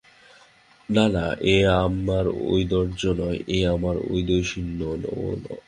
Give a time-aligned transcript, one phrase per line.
[0.89, 1.25] না না,
[1.47, 5.59] এ আমার ঔদার্য নয়, এ আমার ঔদাসীন্য তো নয়ই।